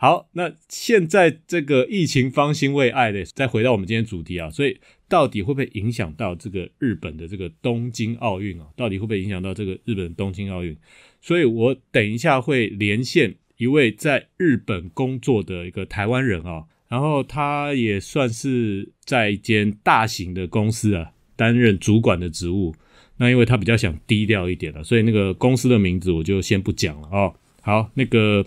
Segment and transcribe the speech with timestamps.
[0.00, 4.78] 好，那现在这个疫情方兴未艾的，再回到我们今天主题啊，所以
[5.08, 8.68] 到底会不会影响到这个日本的这个东京奥运啊？
[8.76, 10.76] 到底会不会影响到这个日本东京奥运？
[11.20, 22.72] 所以我等一下会连线一位在日本工作的一个台湾人啊，然后他也算是在一间大型的公司啊担任主管的职务。
[23.16, 27.34] 那因为他比较想低调一点了，所以那个公司的名字我就先不讲了哦。
[27.62, 28.46] 好，那个。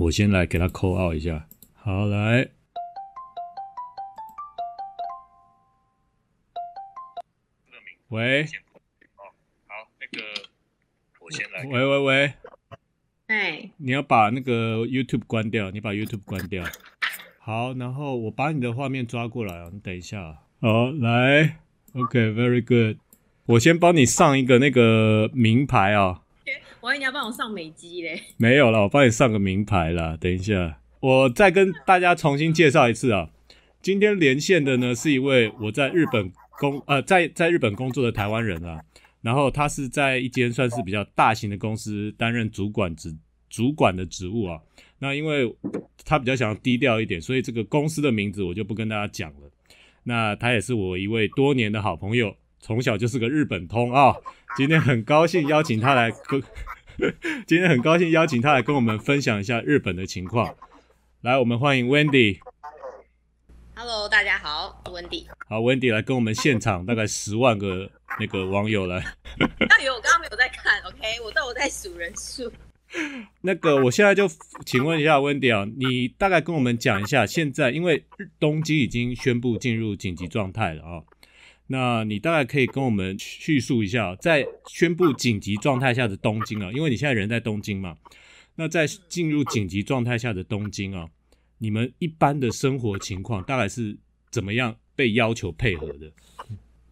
[0.00, 2.48] 我先来给他扣号一下，好来，
[8.08, 9.28] 喂，哦，
[9.66, 10.24] 好，那个
[11.20, 12.32] 我先来，喂喂喂，
[13.26, 16.64] 哎，你要把那个 YouTube 关掉，你把 YouTube 关掉，
[17.38, 21.58] 好，然后我把你的画面抓过来啊，你等一下，好来
[21.92, 22.96] ，OK，Very good，
[23.44, 26.19] 我先帮你上一个那个名牌啊。
[26.82, 30.16] 我以为你要帮我上美肌嘞，没有了，我帮你上个名牌啦。
[30.18, 33.28] 等一下，我再跟大家重新介绍一次啊。
[33.82, 38.80] 今天连线的呢是一位我在日本工呃在在日本工作的台湾人啊，
[39.20, 43.14] 然后他是在一间算是比较大型的公司担任主管职
[43.50, 44.58] 主管的职务啊。
[45.00, 45.54] 那因为
[46.06, 49.50] 他比较想要低调一点，所以这个公司的名字我就不跟大家讲了。
[50.04, 52.34] 那他也是我一位多年的好朋友。
[52.62, 54.14] 从小就是个日本通啊！
[54.56, 56.42] 今天很高兴邀请他来跟，
[57.46, 60.56] 今天很高兴邀请他来跟我们分享一下日本的情况。
[61.20, 62.40] 来，我们欢迎 Wendy。
[63.76, 65.26] Hello，大家好，Wendy。
[65.48, 69.02] 好，Wendy 来跟我们现场大概十万个那个网友来。
[69.38, 72.52] 那有，我刚刚没有在看，OK，我都有在数人数。
[73.42, 74.28] 那个，我现在就
[74.66, 78.04] 请问一下 Wendy 啊，你大概跟我们讲一下，现在因为
[78.40, 81.02] 东京已经宣布进入紧急状态了啊。
[81.72, 87.96] 那你大概可以跟我们叙述一下，在宣布紧急状态下的东京啊，因为你现在人在东京嘛。
[88.56, 91.08] 那在进入紧急状态下的东京啊，
[91.58, 93.96] 你们一般的生活情况大概是
[94.32, 96.10] 怎么样被要求配合的？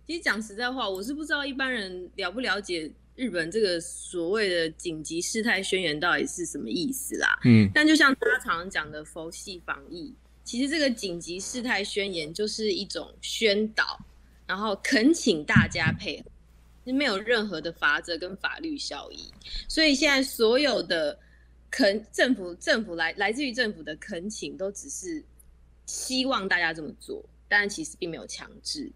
[0.06, 7.36] 其实讲实在话，我是不知道一般人了不了解日本这个所谓的紧急事态宣言到底是什么意思啦。
[7.44, 13.98] 嗯，但就像大家常常讲的佛系防疫，其实这个紧急事态宣言就是一种宣导。
[14.48, 16.30] 然后恳请大家配合，
[16.86, 19.30] 是没有任何的法则跟法律效益，
[19.68, 21.18] 所以现在所有的
[21.70, 25.22] 恳政府政府来来自于政府的恳请，都只是
[25.84, 28.90] 希望大家这么做，但其实并没有强制。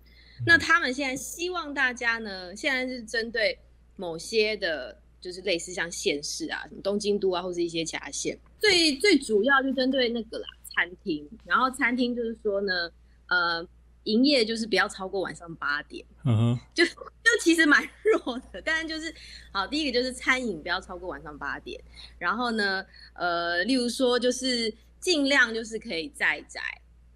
[0.47, 3.59] 那他们现在希望大家呢，现在是针对
[3.97, 11.29] 某些的，就是类似像县市啊，什么东京都啊，或是一些其他县，最最主要就针对那个啦，餐厅。
[11.45, 12.91] 然后餐厅就是说呢，
[13.27, 13.69] 呃。
[14.05, 16.93] 营业就是不要超过晚上八点，嗯哼，就就
[17.41, 19.15] 其实蛮 弱的，但是就是
[19.53, 21.81] 好，第一个就是餐饮不要超过晚上八点，
[22.19, 26.61] 然后呢，呃，例如说就是尽量就是可以在宅，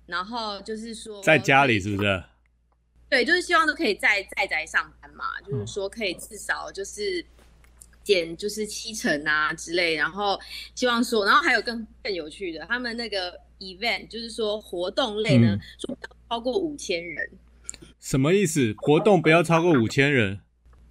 [0.07, 2.25] 然后就是说在家里是不是？
[3.09, 7.25] 对，就是希望都可以在在宅上班嘛，就是说可以至少就是
[8.03, 10.39] 减就是七成啊之类，然后
[10.75, 16.17] 希望说，然后还有更更有趣的，他们那个 event 就是说活动类呢，说不要。
[16.29, 17.31] 超过五千人，
[18.01, 18.75] 什么意思？
[18.79, 20.41] 活动不要超过五千人，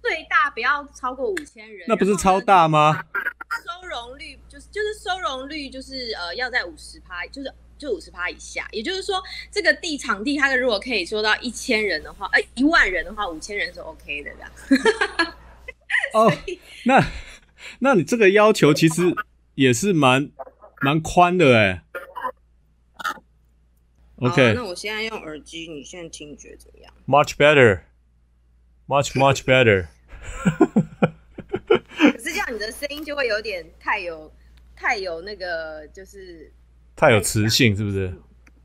[0.02, 3.04] 最大不要超过五千人，那不是超大吗？
[3.50, 8.66] 收容率就是就是收容率就是呃要在五十趴，就是就五十趴以下。
[8.72, 14.50] 也就是说，这个地场地它的如果可以做到一千人的话，呃一万人的话，五千人是 OK 的这样。
[16.14, 16.32] 哦，
[16.86, 17.06] 那
[17.80, 19.14] 那你这个要求其实
[19.54, 20.30] 也是蛮
[20.80, 21.82] 蛮宽的哎。
[24.18, 27.80] OK，那我现在用耳机，你现在听觉怎么样？Much better,
[28.86, 29.88] much much better。
[31.98, 34.32] 可是这样你的声音就会有点太有
[34.74, 36.50] 太有那个，就是
[36.94, 38.10] 太有磁性，是不是？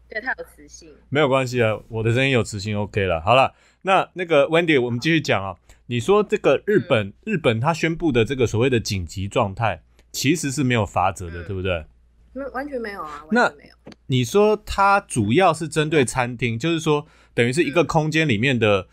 [0.08, 0.94] 对，太有磁性。
[1.10, 3.20] 没有关系啊，我的声音有磁性，OK 了。
[3.22, 5.58] 好了，那那个 Wendy，我们继续讲啊。
[5.88, 9.84] 你说这个日本日本他宣布的这个所谓的紧急状态，
[10.14, 11.86] 其实是没有法则的，对不对？
[12.34, 13.76] 没完全没有啊，那没有。
[14.12, 18.90] 你说它主要是针对餐厅，就是说等于是一个空间里面的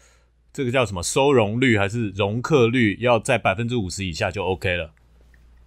[0.53, 4.93] 这个叫什么收容率还是容客率要在百分之五十以下就 OK 了。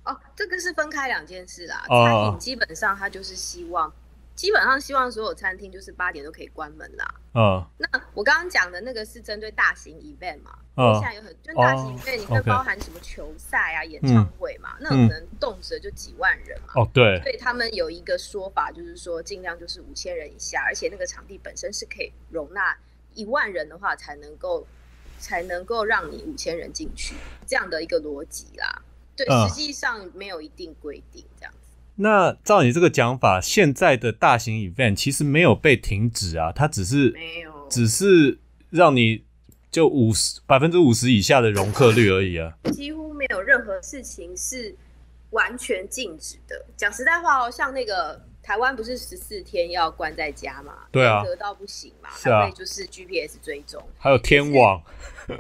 [0.06, 1.84] 哦，这个是分开两件事啦。
[1.86, 3.92] 餐饮基本上它就是希望。
[4.36, 7.16] 基本上希望所有餐厅就是八点都可以关门啦。
[7.34, 10.58] 嗯，那我刚刚讲的那个是针对大型 event 嘛？
[10.76, 14.76] 嗯，现在有很就大型 event，你会包含什么球赛啊、演唱会嘛？
[14.80, 16.74] 那可能动辄就几万人嘛。
[16.76, 17.22] 哦，对。
[17.22, 22.76] 所以他们有一个说法，就是说尽量就是五千人以下，而且那个场地本身是可以容纳
[23.14, 24.66] 一万人的话，才能够
[25.20, 28.82] 才能够让你五千人进去这样的一个逻辑啦。
[29.16, 31.61] 对，实际上没有一定规定这样子。
[32.02, 38.40] 那照你这个讲法，现在的大型 event 其实没有被停止啊，它只是没有，只是
[38.72, 39.24] 让你
[39.70, 44.76] 就五十百分之五十以下的容客率而已啊，几乎没有任何事情是
[45.30, 46.66] 完全禁止的。
[46.76, 48.20] 讲实在话哦，像那个。
[48.44, 50.74] 台湾不是十四天要关在家嘛？
[50.92, 52.10] 对啊，得到不行嘛？
[52.18, 54.82] 是啊，就是 GPS 追踪，还有天网。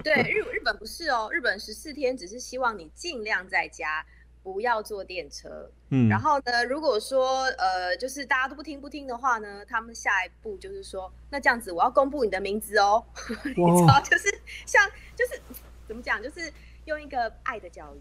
[0.03, 4.05] 对，日日本不是哦，日本十四天只是希望你尽量在家，
[4.43, 5.69] 不要坐电车。
[5.89, 13.03] 嗯，然后呢，如果说呃，就是大家都不听不听的话呢，他们下一步就是说，那这样子我要公布你的名字哦。
[13.43, 14.33] 你知道，就是
[14.65, 14.81] 像
[15.15, 15.41] 就是
[15.87, 16.51] 怎么讲，就是
[16.85, 17.99] 用一个爱的教育。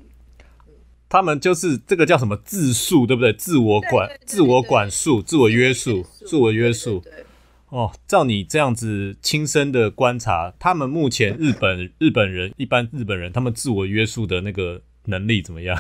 [1.09, 3.33] 他们就是这个叫什么自述，对不对？
[3.33, 7.03] 自我管、自我管束、自我约束、自我约束。
[7.71, 15.79] 哦，照你这样子亲身的观察，他们目前日本日本人一般日本人他们自我约束的那个能力怎么样？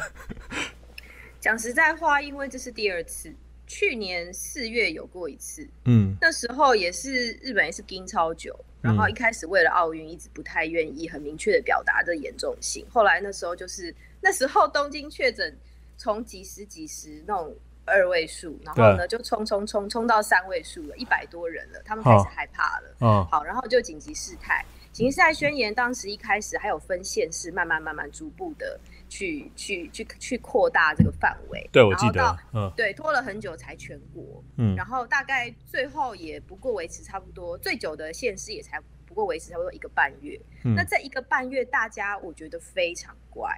[1.41, 3.33] 讲实在话，因为这是第二次，
[3.67, 13.95] 去年四月有过一次，嗯，那时候也是日本也是盯超久，然后一开始为了奥运一直不太愿意很明确的表达这严重性，后来那时候就是。
[14.23, 15.57] 那时候东京确诊
[15.97, 17.57] 从几十几十那种
[17.87, 22.95] 二位数，然后呢就冲冲冲冲到三位数了，一百多人了，他们开始害怕了。
[23.01, 24.63] 嗯，好，然后就紧急事态，
[24.93, 28.79] 紧急事态宣言当时一开始还有分县市，慢慢慢慢逐步的
[29.11, 31.69] 去去去去扩大这个范围。
[31.71, 40.41] 对，我记得，嗯，对，拖了很久才全国，嗯，然后大概最后也不过维持差不多，最久的县市也才不过维持差不多一个半月。
[40.63, 43.51] 那这一个半月，大家我觉得非常乖。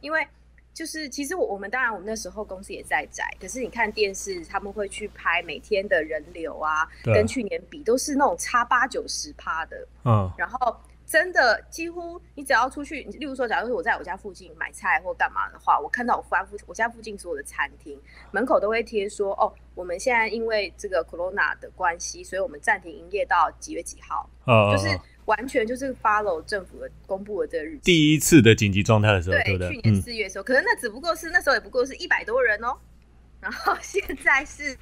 [0.00, 0.26] 因为
[0.72, 10.76] 就是其实我我们当然我们那时候公司也在宅，可是你看电视他们会去拍每天的人流啊，跟去年比都是那种差八九十趴的，嗯，然后
[11.10, 24.96] 真的几乎你只要出去，例如说假如说我在我家附近买菜或干嘛的话，我看到我家附我家附近所有的餐厅门口都会贴说，哦，我们现在因为这个 corona 的关系，所以我们暂停营业到几月几号，哦就是。
[25.26, 27.82] 完全就是 follow 政府的公布的这个日期。
[27.84, 29.70] 第一次的紧急状态的时候，对？
[29.70, 32.76] 去年四月的时候，可能那只不过是那时候也不过是一百多人哦，
[33.38, 34.76] 然后现在是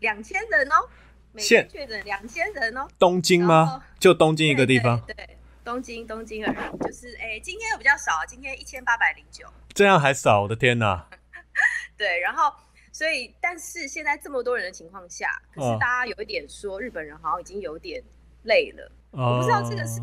[0.00, 0.88] 两千人哦，
[1.30, 2.88] 每天确诊两千人哦。
[2.98, 3.84] 东京吗？
[4.00, 5.00] 就东京一个地方？
[5.06, 5.33] 对，
[5.64, 6.78] 东京，东京而已。
[6.84, 9.46] 就是哎，今天又比较少，今天一千八百零九。
[9.72, 10.42] 这样还少？
[10.42, 11.08] 我的天哪！
[11.96, 12.52] 对，然后
[12.92, 18.02] 所以，但是现在这么多人的情况下，可是大家有一点说，日本人好像已经有点
[18.42, 18.90] 累了。
[19.10, 20.00] 我不知道这个是，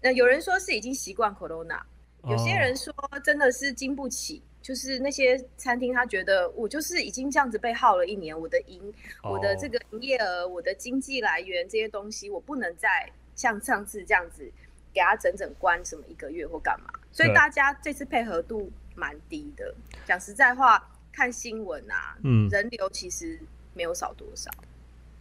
[0.00, 1.80] 呃，有人说是已经习惯 corona，
[2.28, 8.80] 有些人说真的是经不起，就是那些餐厅他觉得我就是已经这样子被耗了一年，我的营，
[9.22, 14.48] 我的这个营业额，我的经济来源这些东西，我不能再像上次这样子
[14.92, 19.74] 给他整整关什么一个月或干嘛，所以大家这次配合度蛮低的。
[20.06, 23.38] 讲实在话，看新闻啊，嗯，人流其实
[23.74, 24.50] 没有少多少。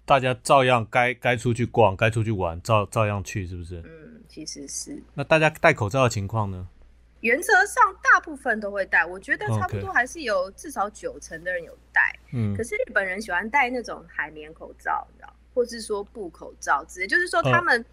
[0.05, 3.81] 大家照样该该出去逛，该出去玩，照照样去，是不是？
[3.85, 5.01] 嗯，其实是。
[5.13, 6.67] 那大家戴口罩的情况呢？
[7.21, 12.17] 原则上大部分都会戴，我觉得差不多还是有至少九成的人有戴。
[12.31, 12.55] 嗯。
[12.55, 17.83] 可是日本人喜欢戴那种海绵口罩，你知道，或是说布口罩之类，就是说他们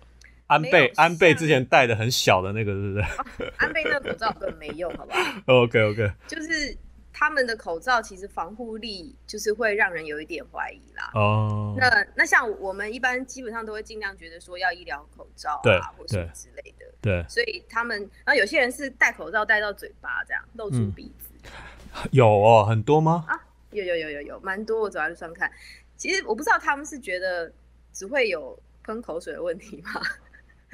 [0.55, 3.53] 安倍安倍之前戴的很小的那个，是不是？
[3.59, 5.21] 安倍那个口罩根本没用，好不好？
[5.63, 6.13] OK OK。
[6.27, 6.77] 就是。
[7.17, 11.13] 他们的口罩其实防护力就是会让人有一点怀疑啦。
[11.15, 16.85] 哦，那那像我们一般基本上都会尽量觉得说要医疗口罩啊，或什么之类的。
[17.01, 21.31] 对，所以他们，然后有些人是戴口罩戴到嘴巴这样露出鼻子。
[22.11, 23.25] 有哦，很多吗？
[23.29, 23.41] 啊，
[23.71, 24.81] 有有有有有，蛮多。
[24.81, 25.49] 我走在路上看，
[25.97, 27.51] 其实我不知道他们是觉得
[27.93, 30.03] 只会有喷口水的问题吗？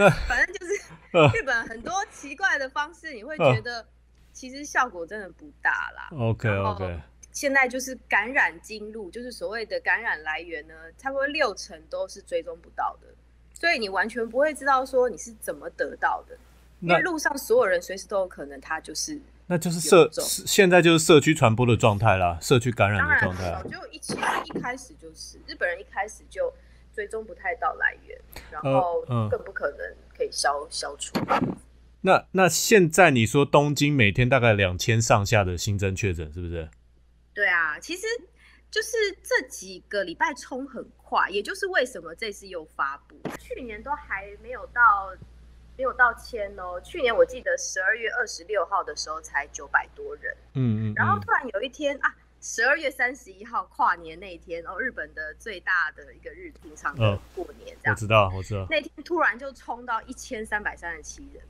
[0.26, 0.73] 反正就是
[1.37, 3.87] 日本很多奇怪的方式，你会觉得。
[4.33, 6.09] 其实效果真的不大啦。
[6.16, 7.00] OK OK。
[7.33, 13.09] 现在就是感染经路，就是所谓的感染来源呢，差不多六成都是追踪不到的，
[13.52, 16.38] 所以你完全不会知道说你是怎么得到的，
[16.78, 19.21] 因为路上所有人随时都有可能他就是。
[19.49, 20.09] 那就是社
[20.47, 23.50] 现在就是社区传播的状态啦，社区感染的状态。
[23.50, 26.54] 早就一其实一开始就是日本人一开始就
[26.94, 28.20] 追踪不太到来源，
[28.50, 31.14] 然后更不可能可以消消除。
[32.02, 36.68] 那那现在你说东京每天大概两千上下的新增确诊，是不是？
[37.35, 38.06] 对啊，其实
[38.70, 45.14] 就是这几个礼拜冲很快，也就是为什么这次又发布，去年都还没有到
[45.76, 46.80] 没有到千哦。
[46.82, 61.42] 去年我记得十二月二十六号的时候才九百多人，嗯嗯，然后突然有一天啊，十二月三十一号跨年那一天，哦，日本的最大的一个日平常的过年，这样我知道我知道，那天突然就冲到一千三百三十七人。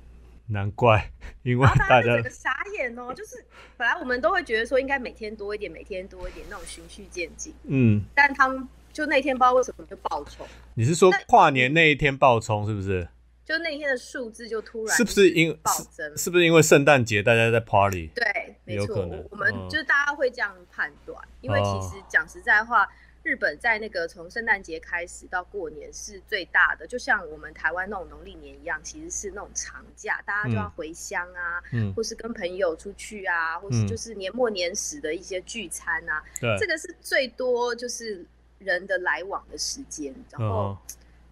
[0.48, 1.08] 难怪，
[1.44, 3.44] 因为大家傻眼哦，就是
[3.76, 10.44] 本来我们都会觉得说应该每天多一点，每天多一点那种循序渐进，嗯，但他们就那天不知道为什么就爆冲。
[10.74, 13.06] 你是说跨年那一天爆冲是不是？
[13.50, 16.16] 就那天的数字就突然是不是因暴增？
[16.16, 18.08] 是不是因为圣诞节大家在 party？
[18.14, 22.88] 对，没错，我们就是大家会这样判断，因为其实讲实在话。
[23.22, 31.60] 日本在那个从圣诞节开始到过年是最大的，就像我们台湾那种农历年一样，其实是那种长假，大家就要回乡啊，
[31.94, 36.24] 或是跟朋友出去啊，或是就是年末年始的一些聚餐啊，
[36.58, 38.24] 这个是最多就是
[38.58, 40.14] 人的来往的时间。
[40.30, 40.74] 然后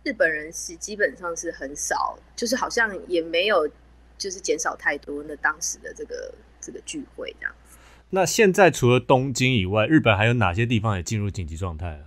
[0.04, 3.68] 日本人是基本上是很少，就是好像也没有
[4.16, 7.76] 就是减少太多那当时的这个这个聚会这样子。
[8.10, 12.04] 那现在除了东京以外，日本还有哪些地方也进入紧急状态了？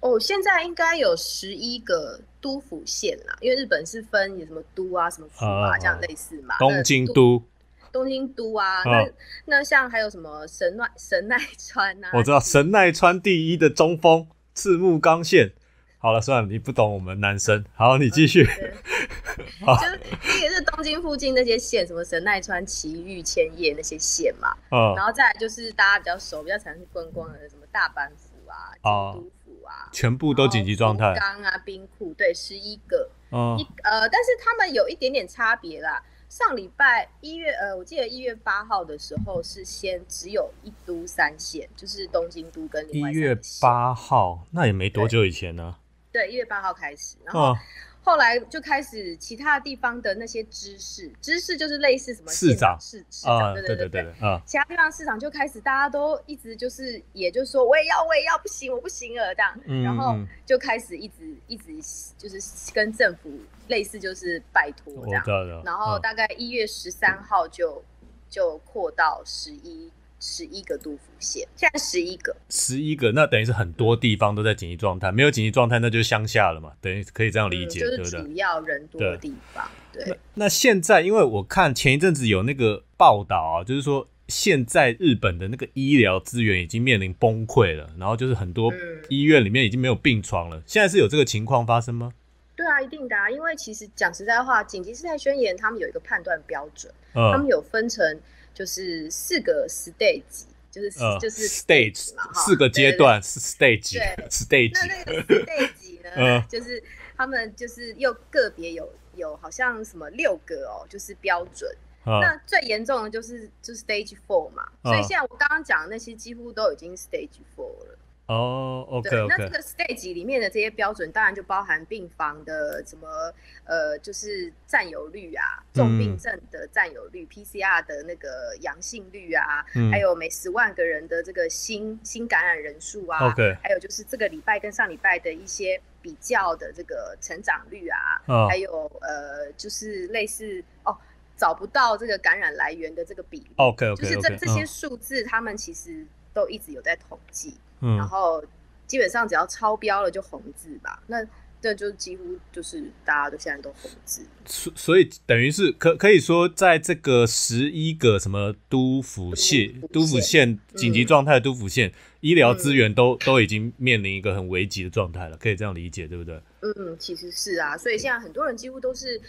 [0.00, 6.54] 哦，现在应该有十一个都府县啦，因为日本是分有什么都啊、什么府啊这样类似嘛。
[6.60, 7.42] 东京都、
[7.90, 9.10] 东京都啊，那
[9.46, 12.10] 那像还有什么神奈神奈川啊？
[12.14, 15.52] 我知道神奈川第一的中锋赤木刚宪。
[16.00, 17.64] 好了，算了，你不懂我们男生。
[17.74, 18.44] 好，你继续。
[18.48, 24.56] 就是第一个是东京附近那些县，什么神奈川、埼玉、千叶那些县嘛。
[24.70, 24.94] 嗯。
[24.94, 28.72] 然后再来就是大家比较熟、比较常去观光的，什么大阪府啊、
[29.12, 31.14] 京都府啊，全部都紧急状态。
[31.16, 33.10] 刚啊，冰库，对，十一个。
[33.30, 36.02] 一呃，但是他们有一点点差别啦。
[36.28, 45.76] 上礼拜一月，呃，我记得一月八号的时候是先只有一都三县，就是东京都跟另外一月八号，那也没多久以前呢。
[46.12, 47.54] 对，一月八号开始，然后
[48.02, 61.78] 后来就开始其他地方的那些知识，知识就是类似什么市长、市市长，对对对对，啊，其他地方市长就开始大家都一直就是，也就是说我也要我也要不行我不行了这样，然后就开始一直一直
[62.16, 62.40] 就是
[62.72, 63.30] 跟政府
[63.66, 65.24] 类似就是拜托这样，
[65.64, 67.84] 然后大概一月十三号就
[68.30, 69.90] 就扩到十一。
[70.20, 78.20] 十一个都府县，现在十一个，十一个，那等于是很多地方都在紧急状态，没有紧急状态那就是乡下了嘛，等于可以这样理解，对不对？
[78.22, 80.18] 主要人多的地方，对。
[80.34, 88.72] 那现在，因为我看前一阵子有那个报道啊，就是说现在日本的那个医疗资源已经面临崩溃了，然后就是很多
[89.08, 90.60] 医院里面已经没有病床了。
[90.66, 92.12] 现在是有这个情况发生吗？
[92.56, 98.18] 对啊，一定的啊，因为其实讲实在话，紧急事态宣言他们有一个判断标准，他们有分成。
[98.58, 104.72] 就是四个 stage，就是就是 stage 嘛，四个阶段是 stage，对 stage。
[104.74, 106.82] 那那个 stage 呢， 就是
[107.16, 111.72] 他们就是又个别有有好像什么六个哦，就是标准。
[112.04, 117.97] 那最严重的就是就是 stage four 嘛，所以现在我刚刚讲的那些几乎都已经 stage four 了。
[118.28, 119.08] 哦，OK。
[119.26, 123.32] 那这个 stage 里面的这些标准，当然就包含病房的什么，
[123.64, 133.56] 呃，就是占有率啊，重病症的占有率，PCR 的那个阳性率啊，还有每十万个人的这个新新感染人数啊，OK。
[133.62, 138.20] 还有就是这个礼拜跟上礼拜的一些比较的这个成长率啊，
[138.50, 140.94] 还有呃，就是类似哦，
[141.34, 144.02] 找不到这个感染来源的这个比例，OK OK。
[144.02, 147.56] 就是这这些数字，他们其实都一直有在统计。
[147.80, 148.42] 然后
[148.86, 151.24] 基本上只要超标了就红字吧，那
[151.60, 154.24] 这就几乎就是大家都现在都红字。
[154.46, 166.40] 所所以等于是可可以说，在这个十一个什么都府县、都府县紧急状态都府县，医疗资源都都已经面临一个很危急的状态了，可以这样理解，对不对？
[166.60, 169.20] 嗯，其实是啊，所以现在很多人几乎都是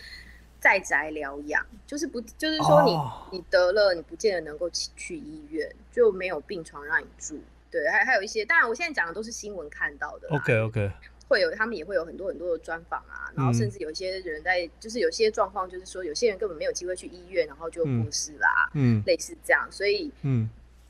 [0.60, 7.39] 在宅疗养，就是不就是说你你得了，你不见得能够去医院，就没有病床让你住。
[7.72, 10.28] 对，还还有一些，当然我现在讲的都是新闻看到的。
[10.30, 10.92] OK OK，
[11.28, 20.50] 会有他们也会有很多很多的专访啊，然后甚至有一些人在，就是有些状况，就是说有些人根本没有机会去医院，然后就过世啦，嗯，类似这样，所以嗯，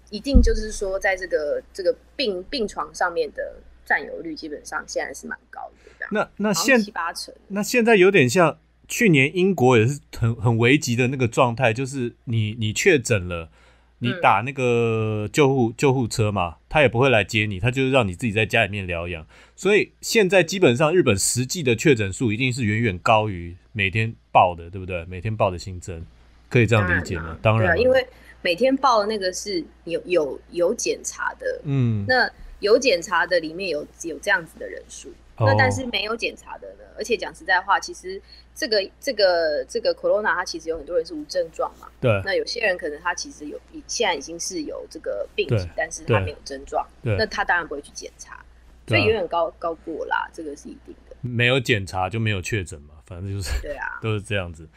[0.09, 5.69] 一定就是说在这个这个病病床上面的占有率基本上现在是蛮高
[5.99, 8.57] 的，那那现七八成，那现在有点像
[8.87, 13.49] 去年英国也是很很危急的那个状态，就是你你确诊了。
[13.99, 19.25] 你打那个救护救护车嘛，他也不会来接你，他就是让你自己在家里面疗养。
[19.55, 25.05] 所以现在基本上日本实际的确诊数一定是远远高于每天报的，对不对？
[25.05, 26.05] 每天报的新增，
[26.49, 27.37] 可以这样理解吗？
[27.41, 28.05] 当然，因为
[28.41, 32.29] 每天报的那个是有有有检查的，嗯，那
[32.59, 35.13] 有检查的里面有有这样子的人数。
[35.39, 36.83] 那但是没有检查的呢？
[36.97, 38.21] 而且讲实在话，其实
[38.53, 41.87] 这个这个这个 corona 它其实有很多人是无症状嘛。
[42.01, 42.21] 对。
[42.25, 46.85] 那有些人可能他其实有，现在已经是有这个病情，但是他没有症状。
[47.01, 47.15] 对。
[47.17, 48.43] 那他当然不会去检查，
[48.87, 51.15] 所以远远高高过啦，这个是一定的。
[51.21, 53.61] 没有检查就没有确诊嘛，反正就是。
[53.61, 53.99] 对啊。
[54.03, 54.67] 都是这样子。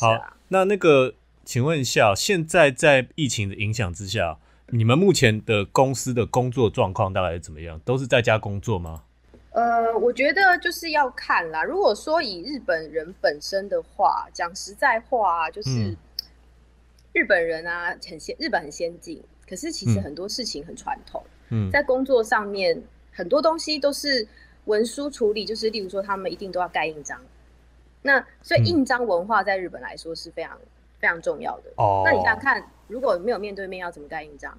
[0.00, 0.18] 好，
[0.48, 7.78] 那那个，请问一下，现在在疫情的影响之下，你们目前的公司的工作状况大概是怎么样？
[7.84, 9.02] 都是在家工作吗？
[9.56, 11.64] 呃，我觉得就是要看啦。
[11.64, 15.96] 如果说以日本人本身的话，讲实在话，啊就是
[17.14, 21.24] 日本人啊，很先，日本很先进，可是其实很多事情很传统。
[21.48, 24.28] 嗯，在工作上面，很多东西都是
[24.66, 27.18] 文书处理，就是例如说，他们一定都要盖印章。
[28.02, 30.58] 那所以印章文化在日本来说是非常
[30.98, 31.72] 非常重要的。
[31.78, 34.58] 哦，那你想想看，如果没有面对面，要怎么盖印章？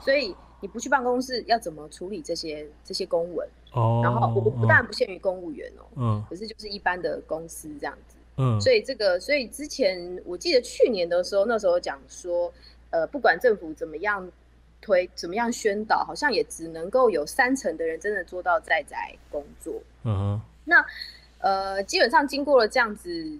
[0.00, 3.46] 所以你不去办公室，要怎么处理这些这些公文？
[3.72, 12.52] 哦，然后我不但不限于公务员哦，嗯，可是就是一般的公司这样子，嗯，所以这个，所以之前我记得去年的时候，那时候讲说，
[12.90, 14.30] 呃，不管政府怎么样
[14.80, 20.84] 推，怎么样宣导，好像也只能够有三成的人真的做到在宅工作，嗯，那
[21.38, 23.36] 呃，基本上经过了这样子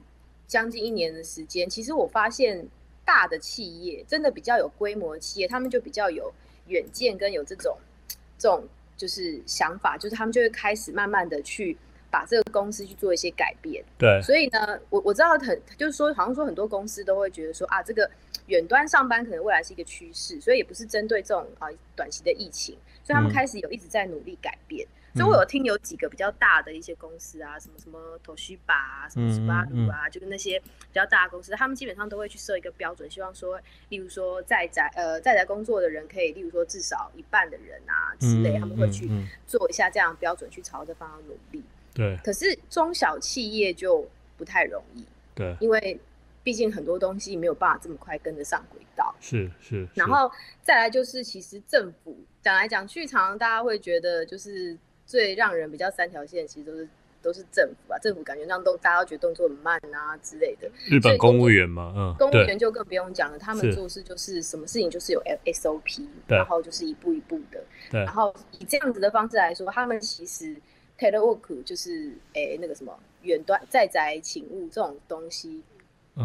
[0.49, 2.67] 将近一年的时间，其实我发现
[3.05, 6.33] 大的企业真的比较有规模的企业，他们就比较有
[6.67, 7.77] 远见跟有这种
[8.39, 8.67] 这种。
[8.95, 11.77] 就是想法，就是他们就会开始慢慢的去
[12.09, 13.83] 把这个公司去做一些改变。
[13.99, 18.09] 对，所以呢，我我知道很，就是说，好像说很多公司都会觉得说啊，这个
[18.47, 21.67] 远端上班可能未来是一个趋势，所以也不是针对这种啊
[21.97, 24.87] 短期的疫情，所以他们开始有一直在努力改变。
[25.15, 39.07] 所以我有听有几个比较大的一些公司啊，什么什么头须吧啊，什么什么鲁啊，就是那些比较大的公司，他们基本上都会去设一个标准，希望说，例如说在宅呃在宅工作的人可以，例如说至少一半的人啊之类，他们会去
[39.47, 41.63] 做一下这样标准，去朝这方向努力。
[41.93, 42.17] 对。
[42.25, 45.05] 可是中小企业就不太容易。
[45.35, 45.55] 对。
[45.61, 46.01] 因为
[46.43, 49.15] 毕竟很多东西没有办法这么快跟得上轨道。
[49.21, 49.87] 是是。
[49.95, 54.75] 然后再来就是，其实政府讲来讲去，常常大家会觉得就是。
[55.07, 56.89] 最让人比较三条线，其实都是
[57.21, 60.69] 都是政府啊，政府感觉让动大家都觉得动作很慢啊之类的。
[60.89, 67.63] 日本公务员嘛，嗯，公务员就更不用讲了，他们做事就是什么事情就是有 SOP，然后就是一步一步的。
[67.91, 68.01] 对。
[68.01, 70.57] 然后以这样子的方式来说，他们其实
[70.99, 75.63] telework 就是诶那个什么远端在宅请务这种东西，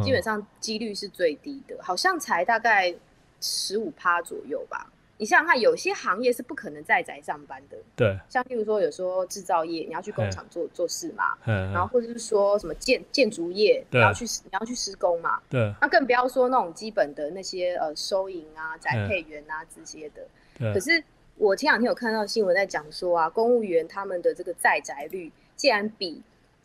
[0.03, 2.93] 基本上几率是最低的，好像才大概
[3.39, 4.91] 十五趴左右吧。
[5.17, 7.77] 你想想看，有些行业是不可能在宅上班的。
[7.95, 20.73] 对，像譬如说，有时候制造业你要去工厂做做事嘛，然后或者是说什么建建筑业你要去你要去施工嘛，对，那更不要说那种基本的那些呃收银啊、宅配员啊这些的。
[20.73, 21.03] 可是
[21.35, 26.21] 我前两天有看到新闻在讲说啊，公务员他们的这个在宅率竟然比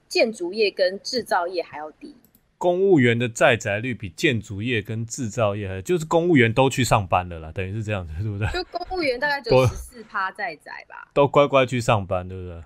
[0.09, 2.15] 建筑业跟制造业还要低。
[2.63, 8.47] 公务员的在宅率比建筑业跟制造业，就是公务员都去上班了啦，等于是这样子，对不对？
[8.53, 12.63] 就公务员大概只有十四趴在宅吧，都乖乖去上班，对不对？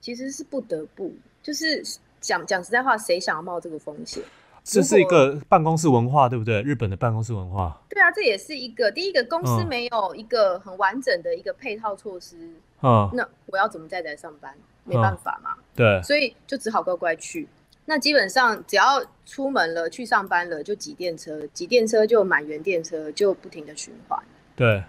[0.00, 1.82] 其实是不得不，就是
[2.20, 4.22] 讲讲实在话，谁想要冒这个风险？
[4.62, 6.62] 这是一个办公室文化，对不对？
[6.62, 7.76] 日本的办公室文化。
[7.88, 12.36] 对啊，这也是一个第一个公司没有一个很完整的一个配套措施
[12.78, 14.54] 啊，那我要怎么在宅上班？
[14.84, 17.48] 没办法嘛，对，所以就只好乖乖去。
[17.90, 24.16] 那基本上只要出门了去上班了就挤电车，挤电车就满员电车，就不停的循环。
[24.54, 24.80] 对，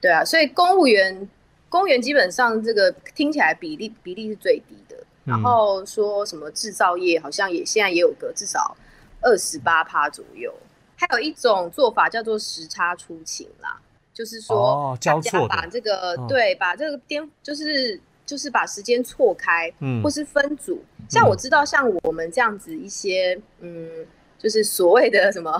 [0.00, 1.28] 对啊，所以公务员，
[1.68, 4.96] 公务员基本上这个听起来比例比例是最低的。
[5.24, 8.76] 然后说什么制造业好像也现在也有个至少
[9.20, 10.52] 二十八趴左右。
[10.96, 13.80] 还有一种做法叫做时差出勤啦，
[14.12, 18.00] 就是说大家把这个对把这个颠就是。
[18.28, 20.84] 就是把时间错开，嗯，或是分组。
[21.08, 24.04] 像我知道，像我们这样子一些，嗯，
[24.36, 25.58] 就是所谓的什么，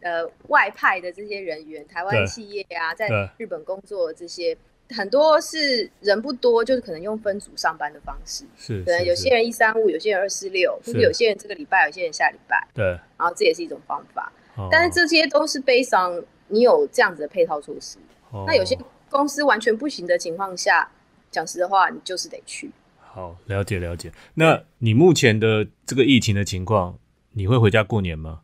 [0.00, 4.56] 呃，外派的这些人员，台湾企业啊，在日本工作这些，
[4.90, 8.44] 很多是人不多，就是可能用分组上班的方式。
[8.56, 12.66] 是，可能有些人一三五，有些人二四六，或者有些人这个礼拜，有些人下礼拜。
[12.74, 12.84] 对。
[13.16, 14.32] 然后这也是一种方法，
[14.72, 16.20] 但是这些都是悲伤。
[16.48, 17.98] 你有这样子的配套措施，
[18.44, 18.76] 那有些
[19.08, 20.90] 公司完全不行的情况下。
[21.30, 22.70] 讲实话，你就是得去。
[23.00, 24.12] 好，了解了解。
[24.34, 26.98] 那你目前的这个疫情的情况，
[27.32, 28.40] 你会回家过年吗？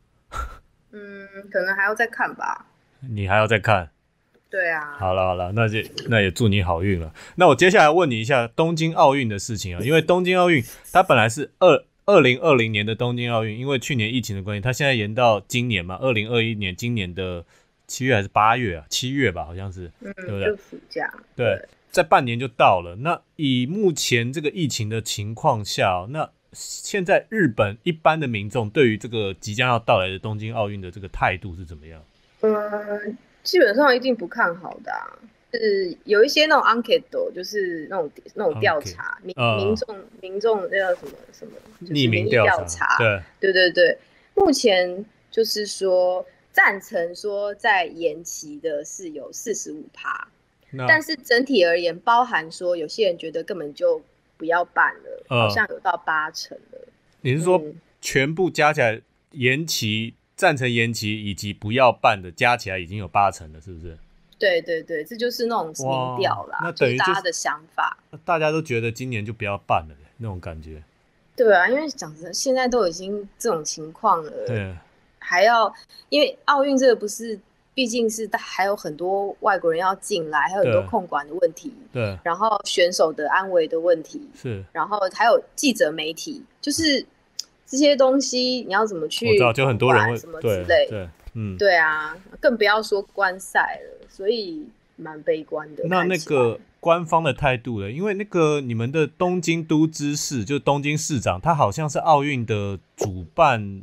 [0.90, 2.66] 嗯，可能还要再看吧。
[3.00, 3.90] 你还要再看？
[4.50, 4.96] 对啊。
[4.98, 7.12] 好了好了，那就那也祝你好运了。
[7.36, 17.44] 那我接下来问你一下东京奥运的事情啊，因为东京奥运它本来是二二零二零年的东京奥运，因为去年疫情的关系，它现在延到今年嘛，二零二一年今年的
[17.86, 18.86] 七月还是八月啊？
[18.88, 20.46] 七月吧，好像是，对不对？
[20.46, 21.12] 就暑假。
[21.36, 21.60] 对。
[21.94, 22.96] 在半年就到了。
[22.96, 32.02] 那以目前这个疫情的情况下，那现在日本一般的民众对于这个即将要到来的东京奥运的这个态度是怎么样？
[32.40, 33.00] 呃，
[33.44, 34.92] 基本上一定不看好的。
[35.52, 42.98] 是有一些那种 enquete，就是那种那种调查，民民众民众那叫什么什么，匿名调查。
[42.98, 43.98] 对对对对，
[44.34, 50.26] 目前就是说赞成说在延期的是有四十五趴，
[50.88, 54.02] 但是整体而言，包含说有些人觉得根本就
[54.36, 56.78] 不要办了，好像有到八成了。
[57.20, 57.62] 你是说
[58.00, 63.96] 全部加起来延期、赞成延期以及不要办的加起来已经有八成了，是不是？
[64.36, 70.82] 对对对，这就是那种民调啦，那等于大家的想法，大家都觉得今年就不要办了那种感觉。
[71.36, 74.76] 对啊，因为讲真，现在都已经这种情况了，对，
[75.18, 75.72] 还要
[76.10, 77.38] 因为奥运这个不是，
[77.74, 87.04] 毕竟是还有很多外国人要进来，还有很多控管的问题，对，然后选手的安危的问题是，然后还有记者媒体，就是
[87.66, 89.26] 这些东西你要怎么去？
[89.26, 95.84] 我知道，就很多人会什么之类，对，嗯，对啊，更不要说观赛了，所以蛮悲观的。
[95.88, 96.58] 那那个。
[96.84, 103.82] 官方的态度了，因为那个你们的东京都知事，就东京市长，他好像是奥运的主办，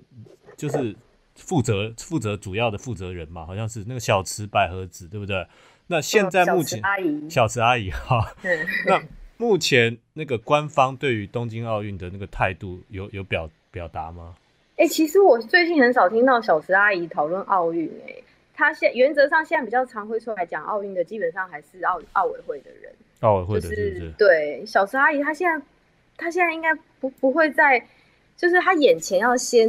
[0.56, 0.96] 就是
[1.42, 5.46] 负责负责主要的负责人嘛，好像是那个小池百合子，对不对？
[5.88, 6.82] 那现在目前
[7.30, 8.34] 小池阿姨哈，
[8.88, 9.02] 那
[9.38, 14.36] 目前那个官方对于东京奥运的那个态度有有表表达吗？
[14.78, 18.14] 哎，其实我最近很少听到小池阿姨讨论奥运，哎。
[18.54, 22.94] 他现原则上现在比较常会出来讲奥运的，基本上还是奥奥委会的人。
[23.22, 25.66] 奥委会的，是对小池阿姨，她现在
[26.16, 27.84] 她现在应该不不会再，
[28.38, 29.68] 就是她眼前要先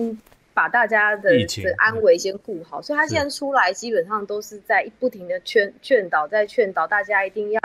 [0.55, 7.61] 把大家的的安危先顾好，所以他现在出来基本上都是在不停的劝劝导，在劝导大家一定要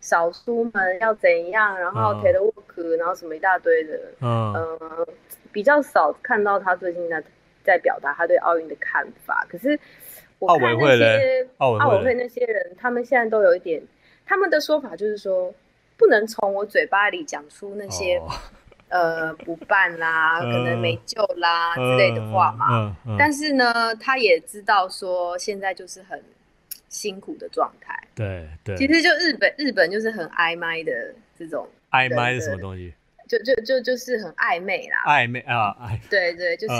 [0.00, 5.06] 少出门，要怎样，然后 take work，然后什么一大堆的，嗯，
[5.52, 7.22] 比较少看到他最近在
[7.64, 9.78] 在表达他对奥运的看法，可是。
[10.40, 12.14] 我看那些，奥委会。
[12.14, 13.82] 那些人，他们现在都有一点，
[14.24, 15.52] 他们的说法就是说，
[15.98, 18.18] 不能从我嘴巴里讲出那些，
[18.90, 22.94] 呃，不办啦，可能没救啦之类的话嘛。
[23.18, 26.22] 但是呢，他也知道说，现在就是很
[26.88, 27.98] 辛苦的状态。
[28.14, 28.76] 对对。
[28.76, 30.92] 其实就日本，日本就是很暧昧的
[31.38, 31.66] 这种。
[31.90, 32.92] 暧昧是什么东西？
[33.28, 36.74] 就就就就是很暧昧啦，暧昧啊，暧对对，就是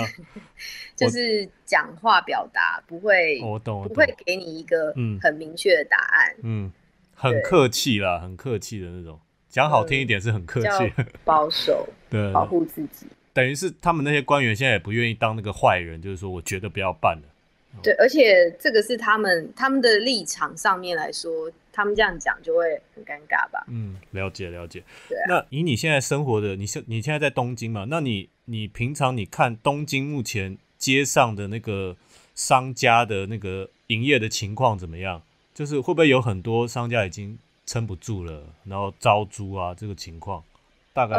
[0.97, 6.69] 就是讲话表达不会，我懂，不会给你一个很明确的答案，嗯，
[7.15, 10.93] 很客气啦，很客气的那种，讲好听一点是很客气，
[11.23, 21.51] 保守，对，保护自己，等于是他们那些官员现在也不愿意当那个坏人，就是说我觉得不要办了，对，而且这个是他们他们的立场上面来说。
[21.73, 23.65] 他们这样讲就会很尴尬吧？
[23.69, 24.83] 嗯，了解了解。
[25.07, 27.85] 对，那以你现在生活的，你现你现在在东京嘛？
[27.89, 31.95] 那你你平常你看东京目前街上的那个
[32.35, 35.23] 商家的那个营业的情况怎么样？
[35.53, 40.43] 就是会不会有很多商家已经撑不住了，然后招租啊这个情况？
[40.91, 41.15] 大概。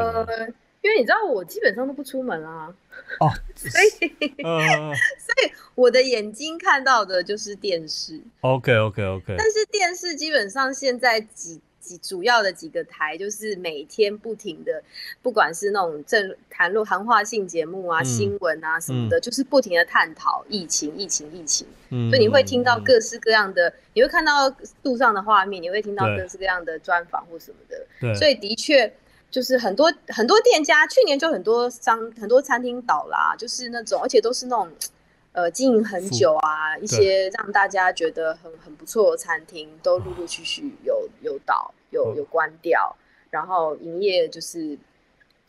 [0.82, 2.74] 因为你知道我基本上都不出门啊，
[3.20, 3.68] 哦， 所
[4.00, 4.08] 以，
[4.42, 8.20] 所以我的眼睛看到的就是电视。
[8.40, 9.34] OK OK OK。
[9.38, 14.82] 但是电视基本上现在几几主要的几个台，就是每天不停的，
[15.22, 21.64] 不管是那种正谈论谈话性节目啊、新闻啊什么的，就是不停的探讨疫情、疫情、疫情。
[21.90, 22.10] 嗯。
[22.10, 27.86] 所以你会听到各式各样的，你会看到路上的画面，你会听到各式各样的专访或什么的。
[28.00, 28.12] 对。
[28.16, 28.92] 所以的确。
[29.32, 34.70] 就是很多很多店家，去年就很多商很多餐厅倒啦，就是那种，而且都是那种，
[35.32, 42.94] 呃，经营很久啊，一些让大家觉得很很不错的餐厅，都陆陆续续有有倒，有有关掉，
[43.30, 44.78] 然后营业就是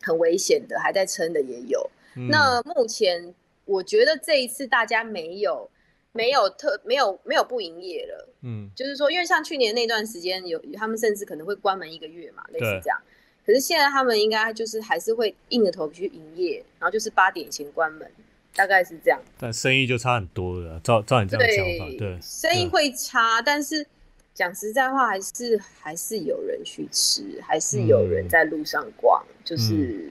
[0.02, 1.90] 很危险的，还在撑的也有。
[2.30, 5.70] 那目前我觉得这一次大家没有
[6.14, 12.98] 没有特没有没有不营业了，嗯，就是说，因为像去年那段时间有他们甚至可能会关门一个月嘛，类似这样。
[13.46, 18.10] 可是现在他们应该就是还是会硬着头皮去营业，然后就是八点前关门，
[18.56, 19.20] 大概是这样。
[19.38, 23.86] 但生意就差很多了，照照你这样讲法，对，生意会差，但是
[24.34, 29.22] 讲实在话，还是还是有人去吃，还是有人在路上逛。
[29.44, 30.10] 就是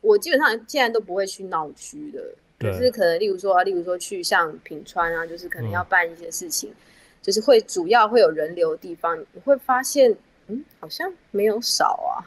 [0.00, 6.72] 我基本上现在都不会去闹区的，可是可能例如说，例如说去像品川啊，就是可能要办一些事情，
[7.20, 10.16] 就是会主要会有人流的地方，你会发现，
[10.46, 11.84] 嗯，好像没有少
[12.16, 12.24] 啊。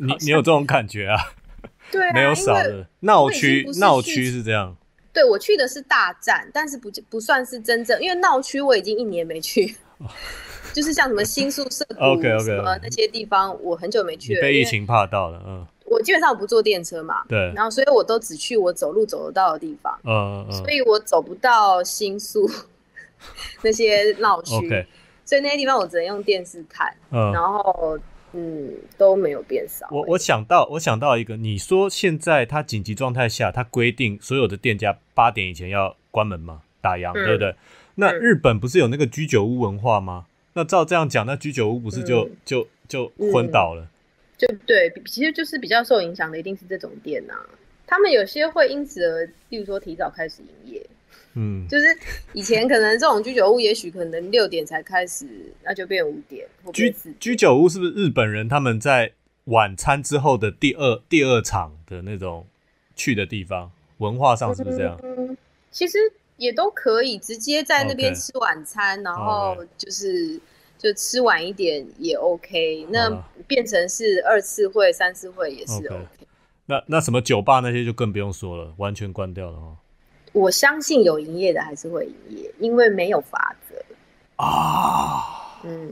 [0.00, 1.16] 你你有这种感觉啊？
[1.92, 4.76] 对，没有少的闹区，闹区是这样。
[5.12, 9.74] 对我去的是大站，但是不不算是真正，因为闹区我已经一年没去，
[10.74, 14.42] 就是像什么新宿涩谷 什么那些地方，我很久没去了。
[14.42, 15.66] 被疫情怕到了，嗯。
[15.84, 22.50] 我基本上我不坐电车嘛，对，然后所以我都只去我走路走得到的地方，嗯嗯，所以我走不到新宿
[23.62, 24.52] 那些闹区，
[25.24, 27.96] 所以那些地方我只能用电视看，嗯然后。
[28.32, 29.86] 嗯，都没有变少。
[29.90, 36.62] 我我想到，我想到一个，你说现在它紧急状态下，它规定所有的店家八点以前要关门吗？
[36.80, 37.54] 打烊，对不对？
[37.94, 40.26] 那日本不是有那个居酒屋文化吗？
[40.52, 43.88] 那照这样讲，那居酒屋不是就就就昏倒了？
[44.36, 47.34] 就对，其实就是比较受影响的，一定是这种店呐。
[47.86, 50.86] 他们有些会因此而，例如说提早开始营业。
[51.34, 51.86] 嗯，就是
[52.32, 55.26] 以前可能这种居酒屋，也许可能六点才开始，
[55.62, 56.48] 那就变五点。
[56.72, 59.12] 居居酒屋是不是日本人他们在
[59.44, 62.46] 晚餐之后的第二第二场的那种
[62.94, 63.70] 去的地方？
[63.98, 64.98] 文化上是不是这样？
[65.02, 65.36] 嗯，
[65.70, 65.98] 其实
[66.36, 70.40] 也都可以直接在那边吃晚餐，然后就是
[70.78, 72.86] 就吃晚一点也 OK。
[72.90, 73.10] 那
[73.46, 76.26] 变成是二次会、三次会也是 OK。
[76.66, 79.76] 那那什么酒吧那些就更不用说了，完全关掉了哈。
[80.36, 83.74] 我相信有营业的还是会营业，因为没有法则
[84.36, 85.58] 啊。
[85.64, 85.90] 嗯，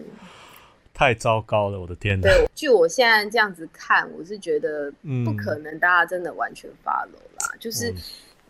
[0.92, 2.28] 太糟糕了，我的天哪！
[2.28, 4.92] 对，据我现在这样子看，我是觉得
[5.24, 7.54] 不可能，大家真的完全发楼啦。
[7.59, 7.90] 就是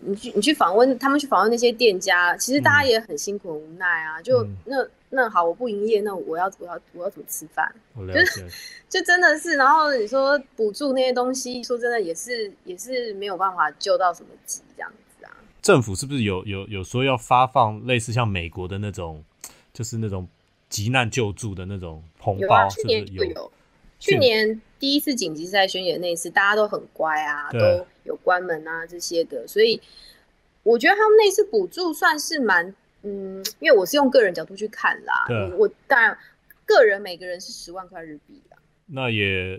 [0.01, 4.21] 你去你去访问他们，去访问那些店家，其实大家也很辛苦、很无奈啊。
[4.21, 7.73] 就那那好，我不营业，那我要我要我要怎么吃饭？
[8.13, 8.45] 就是
[8.89, 14.93] 就真的是，然后你说补助那些东西，说真的也是也是没有办法救到什么急这样。
[15.65, 19.25] 政府是不是有有有说要发放类似像美国的那种，
[19.73, 20.29] 就是那种
[20.69, 22.69] 急难救助的那种红包？
[22.69, 23.51] 去年有，
[23.99, 29.81] 去年第一次紧急赛宣言那一次，大家都很乖啊，都有关门啊这些的，所以
[30.63, 36.15] 我觉得他们那次补助算是蛮，嗯，因为我是用个人角度去看啦，我当然
[36.67, 39.59] 个人每个人是十万块日币啊，那也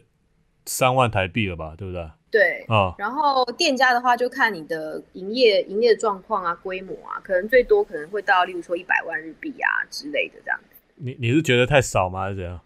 [0.65, 2.10] 三万台币了吧，对不对？
[2.32, 10.75] 对，啊，然后店家的话就看你的营业营业状况啊，规模啊，可能最多可能会到，例如说一百万日币啊之类的这样子。
[10.95, 12.60] 你你是觉得太少吗，还是怎样？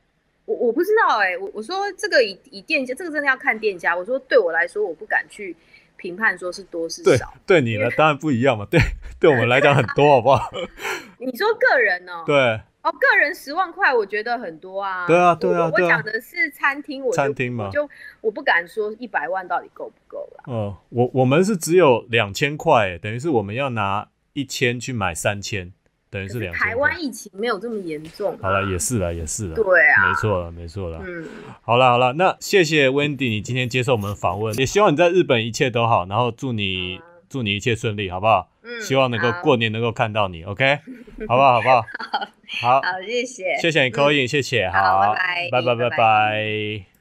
[0.46, 3.96] 我我不知道哎，我我说这个以以店家，这个真的要看店家。
[3.96, 5.56] 我说对我来说，我不敢去
[5.96, 7.32] 评判说是多是少。
[7.46, 8.66] 对你呢，当然不一样嘛。
[8.72, 8.80] 对，
[9.20, 10.50] 对我们来讲很多，好不好？
[11.20, 12.24] 你说个人呢？
[12.26, 12.60] 对。
[12.82, 15.06] 哦，个人十万块，我觉得很多啊。
[15.06, 17.88] 对啊，对啊，我讲的是餐厅，我餐厅嘛，就
[18.22, 20.44] 我不敢说一百万到底够不够了。
[20.48, 25.74] 嗯，我我们是只有两千块，等于是我们要拿一千去买三千，
[26.10, 26.54] 等于是两。
[26.54, 28.38] 台湾疫情没有这么严重。
[28.42, 29.56] 好了，也是了，也是了。
[29.56, 31.02] 对啊，没错了，没错了。
[31.06, 31.28] 嗯，
[31.62, 38.50] 好了好了，那谢谢 Wendy，你今天接受我们访问，也希望你在日本一切都好，然后祝你祝你一切顺利，好不好？
[38.64, 40.80] 嗯，希望能够过年能够看到你，OK，
[41.28, 41.54] 好不好？
[41.54, 41.86] 好不 好？
[42.62, 46.99] 好，好，谢谢，谢谢你扣印，谢谢，好，拜拜，拜拜，拜拜。